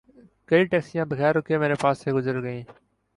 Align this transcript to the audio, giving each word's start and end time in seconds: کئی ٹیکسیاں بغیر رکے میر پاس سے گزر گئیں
کئی 0.49 0.63
ٹیکسیاں 0.71 1.05
بغیر 1.11 1.31
رکے 1.37 1.55
میر 1.61 1.73
پاس 1.81 1.95
سے 2.03 2.09
گزر 2.17 2.35
گئیں 2.43 2.63